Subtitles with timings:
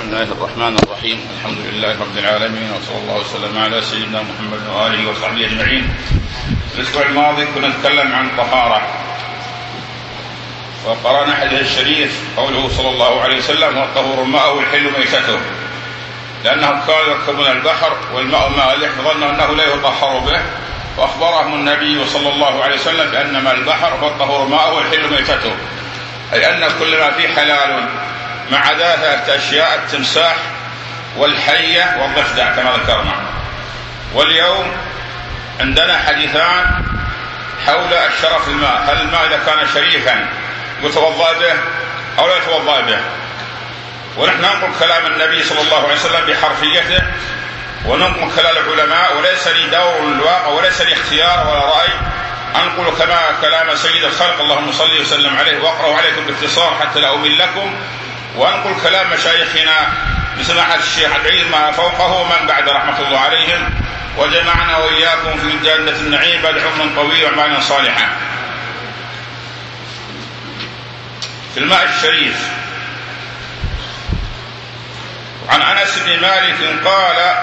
[0.00, 5.10] بسم الله الرحمن الرحيم الحمد لله رب العالمين وصلى الله وسلم على سيدنا محمد واله
[5.10, 5.88] وصحبه اجمعين
[6.74, 8.82] الأسبوع الماضي كنا نتكلم عن الطهاره
[10.86, 15.40] وقرانا حديث الشريف قوله صلى الله عليه وسلم والطهور الماء والحل ميتته
[16.44, 20.40] لانهم كانوا يركبون البحر والماء مالح فظنوا أنه لا يطهر به.
[20.98, 25.52] وأخبرهم النبي صلى الله عليه وسلم بأن ماء البحر والطهور ماءه والحل ميتته.
[26.32, 27.88] أي أن كل ما فيه حلال.
[28.58, 30.36] عدا ثلاثة أشياء التمساح
[31.16, 33.14] والحية والضفدع كما ذكرنا.
[34.14, 34.72] واليوم
[35.60, 36.84] عندنا حديثان
[37.66, 38.84] حول الشرف الماء.
[38.88, 40.28] هل الماء إذا كان شريفا
[40.82, 41.54] يتوضأ به
[42.18, 42.98] أو لا يتوضأ به؟
[44.16, 47.02] ونحن ننقل كلام النبي صلى الله عليه وسلم بحرفيته
[47.86, 51.92] وننقل كلام العلماء وليس لي دور الواقع وليس لي اختيار ولا رأي.
[52.56, 57.38] أنقل كما كلام سيد الخلق اللهم صل وسلم عليه وأقرأ عليكم باختصار حتى لا أمل
[57.38, 57.74] لكم.
[58.36, 59.88] وأنقل كلام مشايخنا
[60.38, 63.70] لسماحة الشيخ العلم ما فوقه ومن بعد رحمة الله عليهم.
[64.18, 68.08] وجمعنا وإياكم في جنة النعيم بعد عمر طويل وأعمال صالحة.
[71.54, 72.48] في الماء الشريف.
[75.48, 77.34] عن أنس بن مالك قال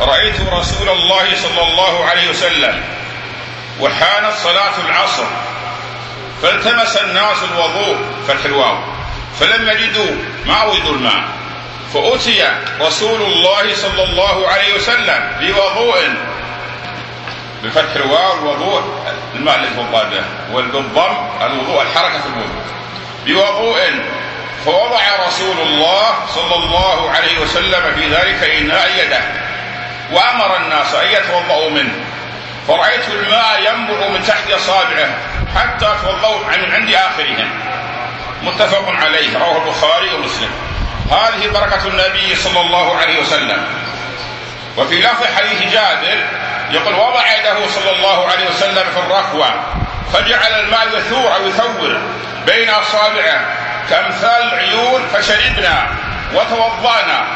[0.00, 2.84] رأيت رسول الله صلى الله عليه وسلم
[3.80, 5.24] وحانت صلاة العصر
[6.42, 7.96] فالتمس الناس الوضوء
[8.28, 8.91] فتح الواو.
[9.40, 10.16] فلم يجدوا
[10.64, 11.22] وجدوا الماء
[11.94, 12.48] فأتي
[12.80, 16.14] رسول الله صلى الله عليه وسلم بوضوء.
[17.64, 18.82] بفتح الواو الوضوء
[19.34, 19.56] الماء
[20.10, 20.98] به والضم
[21.42, 22.62] الوضوء الحركة في الوضوء.
[23.26, 23.80] بوضوء
[24.64, 29.20] فوضع رسول الله صلى الله عليه وسلم في ذلك إناء يده.
[30.12, 31.94] وأمر الناس أن يتوضأوا منه.
[32.68, 35.10] فرأيت الماء ينبع من تحت أصابعه
[35.56, 37.50] حتى توضأوا من عند آخرهم.
[38.42, 40.50] متفق عليه رواه البخاري ومسلم.
[41.10, 43.66] هذه بركة النبي صلى الله عليه وسلم.
[44.76, 46.24] وفي لفظ حديث جابر
[46.70, 49.50] يقول وضع يده صلى الله عليه وسلم في الركوة
[50.12, 52.00] فجعل الماء يثور أو يثور
[52.46, 53.40] بين أصابعه.
[53.90, 55.86] كأمثال العيون فشربنا
[56.34, 57.26] وتوضأنا.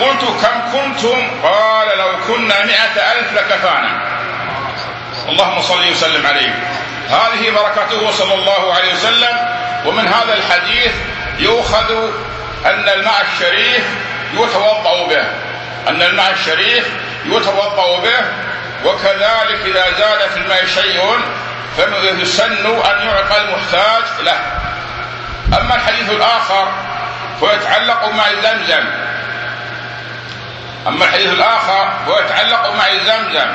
[0.00, 4.00] قلت كم كنتم؟ قال لو كنا مئة ألف لكفانا.
[5.28, 6.54] اللهم صل وسلم عليه.
[7.10, 9.55] هذه بركته صلى الله عليه وسلم.
[9.84, 10.92] ومن هذا الحديث
[11.38, 11.92] يؤخذ
[12.66, 13.84] أن الماء الشريف
[14.32, 15.24] يتوضأ به.
[15.88, 16.88] أن الماء الشريف
[17.26, 18.24] يتوضأ به
[18.84, 21.18] وكذلك إذا زاد في الماء شيء
[21.76, 24.40] فيسن أن يعطى المحتاج له.
[25.60, 26.72] أما الحديث الآخر
[27.40, 28.84] فيتعلق مع زمزم
[30.86, 33.52] أما الحديث الآخر فيتعلق مع زمزم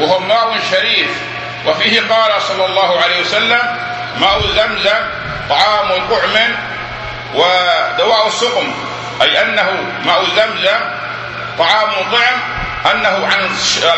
[0.00, 1.10] وهو ماء شريف.
[1.66, 3.60] وفيه قال صلى الله عليه وسلم
[4.20, 5.00] ماء زمزم
[5.50, 6.54] طعام طعم
[7.34, 8.72] ودواء السقم
[9.22, 10.80] أي أنه ماء زمزم
[11.58, 12.40] طعام طعم
[12.92, 13.48] أنه عن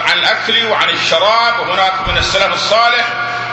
[0.07, 3.05] عن الأكل وعن الشراب وهناك من السلف الصالح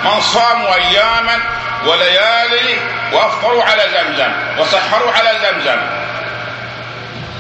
[0.04, 1.40] من صاموا أياما
[1.86, 2.78] وليالي
[3.12, 5.82] وأفطروا على زمزم وسحروا على زمزم.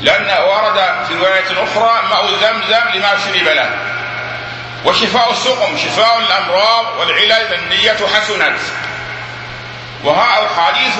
[0.01, 3.69] لأن ورد في رواية أخرى ماء زمزم لما شرب له.
[4.85, 8.59] وشفاء السقم شفاء الأمراض والعلاج النية حسنت.
[10.03, 10.95] وها حديث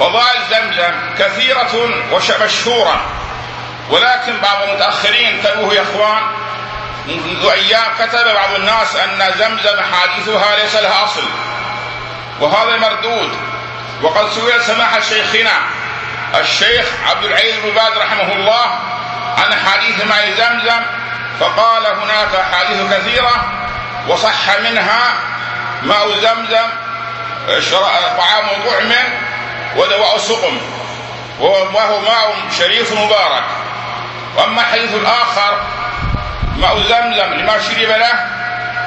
[0.00, 3.00] فضائل زمزم كثيرة ومشهورة.
[3.90, 6.22] ولكن بعض المتأخرين انتبهوا يا إخوان
[7.06, 11.24] منذ أيام كتب بعض الناس أن زمزم حادثها ليس لها أصل
[12.40, 13.30] وهذا مردود.
[14.02, 15.52] وقد سئل سماحة شيخنا
[16.40, 18.66] الشيخ عبد العزيز بن باز رحمه الله
[19.38, 20.80] عن حديث ماء زمزم
[21.40, 23.44] فقال هناك أحاديث كثيرة
[24.08, 25.14] وصح منها
[25.82, 26.68] ماء زمزم
[28.18, 28.94] طعام طعم
[29.76, 30.60] ودواء سقم
[31.40, 33.44] وهو ماء شريف مبارك.
[34.36, 35.62] وأما الحديث الآخر
[36.56, 38.26] ماء زمزم لما شرب له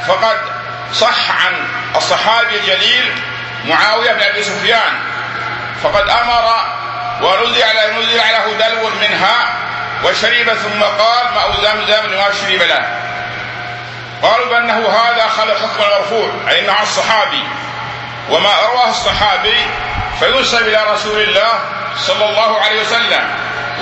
[0.08, 0.38] فقد
[0.94, 1.54] صح عن
[1.96, 3.22] الصحابي الجليل
[3.66, 5.00] معاوية بن أبي سفيان.
[5.84, 6.56] فقد أمر
[7.22, 7.68] ونزع
[8.00, 9.46] نزع له دلو منها
[10.04, 12.88] وشرب ثم قال ماء زمزم لما شرب له.
[14.24, 17.44] قالوا بأنه هذا خلق حكم المرفوع أي انه الصحابي.
[18.32, 19.58] وما رواه الصحابي
[20.20, 21.60] فينسب إلى رسول الله
[21.98, 23.30] صلى الله عليه وسلم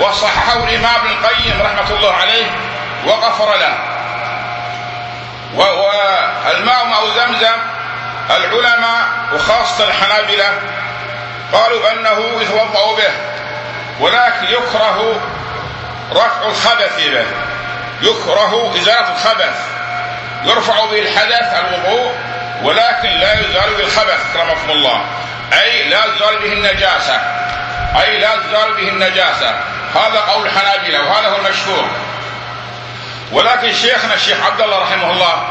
[0.00, 2.46] وصححه الإمام ابن القيم رحمة الله عليه
[3.06, 3.74] وغفر له.
[5.54, 7.56] والماء ماء زمزم
[8.30, 9.04] العلماء
[9.34, 10.58] وخاصة الحنابلة
[11.52, 13.12] قالوا بأنه يتوضأ به
[14.00, 15.20] ولكن يكره
[16.12, 17.26] رفع الخبث به
[18.02, 19.66] يكره إزالة الخبث
[20.44, 22.14] يرفع به الحدث الوضوء
[22.62, 25.04] ولكن لا يزال بالخبث كرمكم الله.
[25.52, 27.20] أي لا يزال به النجاسة.
[28.00, 29.54] أي لا تزال به النجاسة.
[29.94, 31.88] هذا قول الحنابلة وهذا هو المشهور.
[33.32, 35.48] ولكن شيخنا الشيخ عبد الله رحمه الله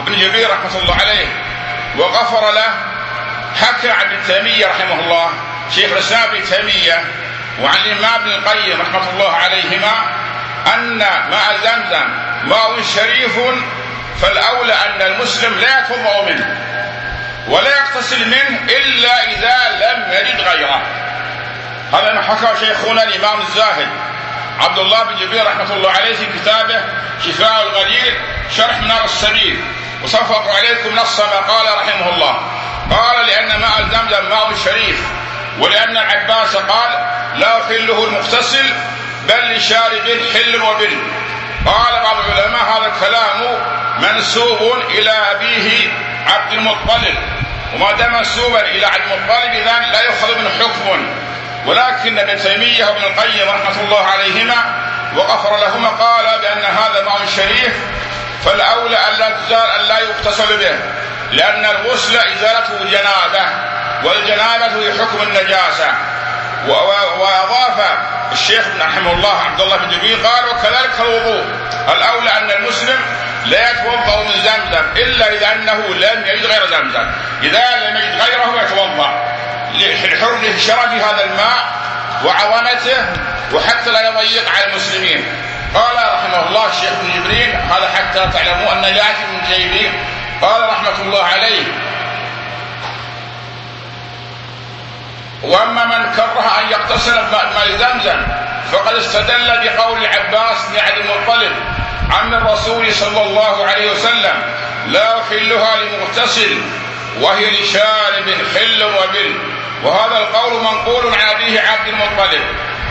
[0.00, 1.26] ابن جبير رحمة الله عليه
[1.98, 2.74] وغفر له
[3.60, 5.30] حكى عن ابن تيمية رحمه الله
[5.74, 7.04] شيخ الإسلام ابن تيمية
[7.62, 9.92] وعن الإمام ابن القيم رحمة الله عليهما
[10.74, 10.98] أن
[11.30, 12.08] ماء زمزم
[12.44, 13.38] ماء شريف
[14.20, 16.56] فالأولى أن المسلم لا يتوضأ منه
[17.48, 20.82] ولا يغتسل منه إلا إذا لم يجد غيره.
[21.92, 23.88] هذا ما حكى شيخنا الإمام الزاهد
[24.60, 26.80] عبد الله بن جبير رحمة الله عليه في كتابه
[27.26, 28.14] شفاء الغليل
[28.56, 29.64] شرح منار السبيل.
[30.04, 32.40] وسوف أقرأ عليكم نص ما قال رحمه الله.
[32.90, 35.00] قال لأن ماء زمزم ماء شريف
[35.58, 36.90] ولأن العباس قال
[37.34, 38.74] لا يحله المغتسل
[39.28, 40.98] بل لشارب حل وبل
[41.66, 43.58] قال بعض العلماء هذا الكلام
[44.02, 45.88] منسوب إلى أبيه
[46.26, 47.16] عبد المطلب.
[47.74, 51.06] وما دام منسوبا إلى عبد المطلب إذا لا يؤخذ منه حكم.
[51.66, 54.54] ولكن ابن تيمية وابن القيم رحمة الله عليهما
[55.16, 57.74] وغفر لهما قال بأن هذا ماء شريف
[58.44, 60.78] فالأولى أن لا تزال أن لا يغتسل به
[61.32, 63.46] لأن الغسل إزالته جنابة
[64.04, 65.94] والجنابة حكم النجاسة.
[66.68, 67.98] وأضاف
[68.32, 71.44] الشيخ رحمه الله عبد الله بن جبير قال وكذلك الوضوء.
[71.88, 72.41] الأولى أن
[73.46, 77.10] لا يتوضأ من زمزم إلا إذا أنه لم يجد غير زمزم.
[77.42, 79.32] إذا لم يجد غيره يتوضأ.
[79.74, 81.72] لحرمة شرف هذا الماء
[82.24, 83.06] وعظمته
[83.52, 85.24] وحتى لا يضيق على المسلمين.
[85.74, 89.92] قال رحمه الله الشيخ ابن جبريل هذا حتى تعلموا أن ياتي من جيبين
[90.42, 91.64] قال رحمة الله عليه
[95.42, 98.22] وأما من كره أن يغتسل بماء زمزم
[98.72, 101.52] فقد استدل بقول العباس بن عبد المطلب
[102.10, 104.42] عم الرسول صلى الله عليه وسلم
[104.86, 106.58] لا احلها لمغتسل
[107.20, 109.38] وهي لشارب حل وبل
[109.84, 112.42] وهذا القول منقول عن ابيه عبد المطلب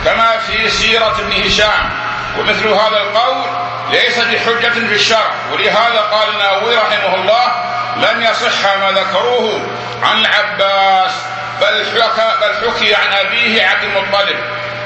[0.04, 1.90] كما في سيرة ابن هشام.
[2.38, 3.44] ومثل هذا القول
[3.90, 5.32] ليس بحجة في الشرع.
[5.52, 7.52] ولهذا قال النووي رحمه الله
[7.96, 9.60] لم يصح ما ذكروه
[10.02, 11.12] عن العباس
[11.60, 14.36] بل حكى بل حكي عن أبيه عبد المطلب.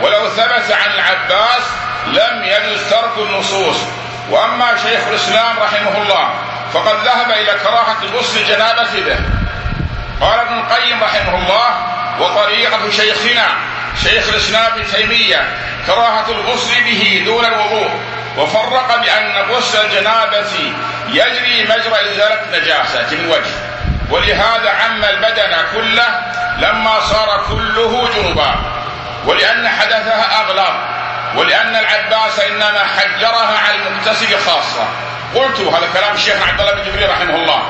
[0.00, 1.62] ولو ثبت عن العباس
[2.06, 3.76] لم يجوز ترك النصوص.
[4.30, 6.30] وأما شيخ الإسلام رحمه الله
[6.72, 9.18] فقد ذهب إلى كراهة غسل الجنابه به.
[10.20, 11.70] قال ابن القيم رحمه الله
[12.20, 13.46] وطريقة شيخنا
[14.02, 15.48] شيخ الإسلام ابن تيمية
[15.86, 17.90] كراهة الغسل به دون الوضوء
[18.38, 20.72] وفرق بأن غسل الجنابة
[21.08, 23.54] يجري مجرى إزالة النجاسة من وجه
[24.10, 26.20] ولهذا عم البدن كله
[26.58, 28.54] لما صار كله جنبا.
[29.26, 30.95] ولأن حدثها أغلب
[31.34, 34.86] ولأن العباس إنما حجرها على المغتسل خاصة.
[35.34, 37.62] قلت هذا كلام الشيخ عبد الله بن جبريل رحمه الله.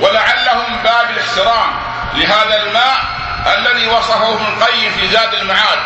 [0.00, 1.70] ولعلهم باب الاحترام
[2.14, 2.98] لهذا الماء
[3.58, 5.78] الذي وصفه ابن القيم في زاد المعاد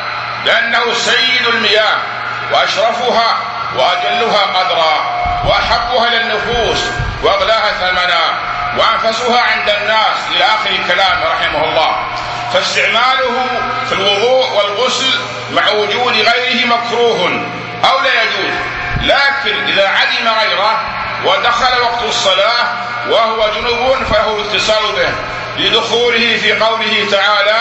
[0.44, 1.96] لأنه سيد المياه
[2.52, 3.36] وأشرفها
[3.76, 6.84] وأجلها قدرا وأحبها إلى النفوس
[7.22, 8.20] وأغلاها ثمنا
[8.76, 11.96] وأنفسها عند الناس إلى آخر كلامه رحمه الله.
[12.52, 13.46] فاستعماله
[13.88, 13.94] في
[15.52, 17.46] مع وجود غيره مكروه
[17.84, 18.54] أو لا يجوز
[19.02, 20.80] لكن إذا عدم غيره
[21.24, 22.66] ودخل وقت الصلاة
[23.08, 25.08] وهو جنوب فله الاتصال به
[25.58, 27.60] لدخوله في قوله تعالى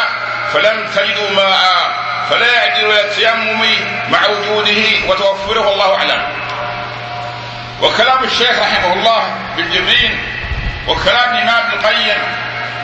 [0.54, 1.92] فلم تجدوا ماء
[2.30, 3.66] فلا يعدل إلى التيمم
[4.10, 6.22] مع وجوده وتوفره الله أعلم.
[7.82, 9.24] وكلام الشيخ رحمه الله
[9.58, 10.20] بالجبرين
[10.88, 12.18] وكلام الإمام ابن القيم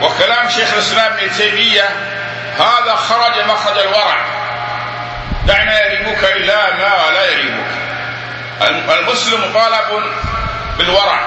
[0.02, 1.88] وكلام شيخ الإسلام ابن تيمية
[2.58, 4.24] هذا خرج مخرج الورع.
[5.46, 7.66] دعنا يريبك إلا ما لا يريبك
[8.90, 10.02] المسلم مطالب
[10.78, 11.20] بالورع.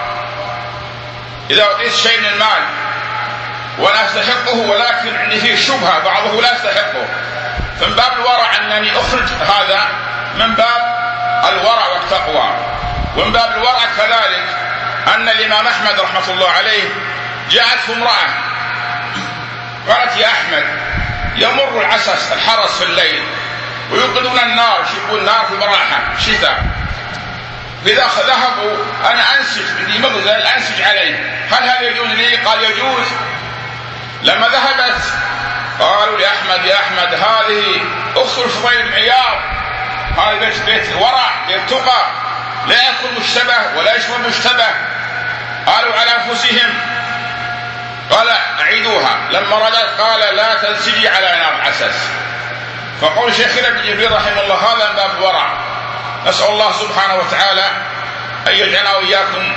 [1.50, 2.64] إذا أعطيت شيء من المال
[3.80, 7.06] ولا أستحقه ولكن عندي فيه شبهة بعضه لا يستحقه
[7.80, 9.88] فمن باب الورع أنني أخرج هذا
[10.36, 11.00] من باب
[11.50, 12.54] الورع والتقوى.
[13.18, 14.44] ومن باب الورع كذلك
[15.08, 16.90] أن الإمام أحمد رحمة الله عليه
[17.50, 18.30] جاءته امرأة
[19.90, 20.64] قالت يا أحمد
[21.36, 23.24] يمر العسس الحرس في الليل.
[23.92, 26.64] ويوقدون النار يشبون النار في المراحة شتاء
[27.86, 28.78] فإذا ذهبوا
[29.12, 33.08] أنا أنسج بدي مغزل أنسج عليه هل هذا يجوز لي؟ قال يجوز.
[34.24, 35.02] لما ذهبت
[35.80, 37.82] قالوا لأحمد يا أحمد هذه
[38.16, 39.40] أخت الفضيل بن عياض
[40.18, 42.06] هذا بيت بيت الورع بيت تقى.
[42.68, 44.68] لا يكون مشتبه ولا يشبه مشتبه.
[45.66, 46.74] قالوا على أنفسهم.
[48.12, 48.30] قال
[48.60, 49.18] أعيدوها.
[49.32, 52.10] لما ردت قال لا تنسجي على نار العسس.
[53.02, 55.58] فقول شيخنا ابن جبير رحمه الله هذا من باب الورع.
[56.28, 57.66] نسأل الله سبحانه وتعالى
[58.48, 59.56] أن يجعلنا وإياكم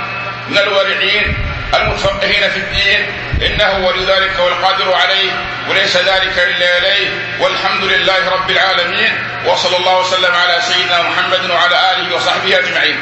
[0.49, 1.37] من الورعين
[1.73, 3.11] المتفقهين في الدين.
[3.41, 5.31] إنه ولي ذلك والقادر عليه
[5.69, 7.09] وليس ذلك إلا إليه.
[7.39, 9.11] والحمد لله رب العالمين
[9.45, 12.99] وصلى الله وسلم على سيدنا محمد وعلى آله وصحبه أجمعين.